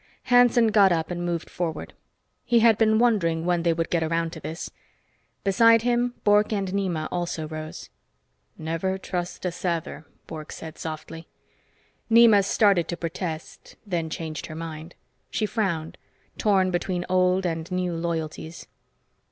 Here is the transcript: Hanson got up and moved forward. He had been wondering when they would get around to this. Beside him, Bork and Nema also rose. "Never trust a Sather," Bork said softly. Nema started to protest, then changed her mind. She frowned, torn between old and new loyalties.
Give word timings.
Hanson 0.33 0.69
got 0.69 0.91
up 0.91 1.11
and 1.11 1.23
moved 1.23 1.47
forward. 1.47 1.93
He 2.43 2.61
had 2.61 2.75
been 2.75 2.97
wondering 2.97 3.45
when 3.45 3.61
they 3.61 3.71
would 3.71 3.91
get 3.91 4.01
around 4.01 4.33
to 4.33 4.39
this. 4.39 4.71
Beside 5.43 5.83
him, 5.83 6.15
Bork 6.23 6.51
and 6.51 6.69
Nema 6.73 7.07
also 7.11 7.47
rose. 7.47 7.91
"Never 8.57 8.97
trust 8.97 9.45
a 9.45 9.49
Sather," 9.49 10.05
Bork 10.25 10.51
said 10.51 10.79
softly. 10.79 11.27
Nema 12.09 12.41
started 12.43 12.87
to 12.87 12.97
protest, 12.97 13.75
then 13.85 14.09
changed 14.09 14.47
her 14.47 14.55
mind. 14.55 14.95
She 15.29 15.45
frowned, 15.45 15.99
torn 16.39 16.71
between 16.71 17.05
old 17.07 17.45
and 17.45 17.71
new 17.71 17.93
loyalties. 17.93 18.65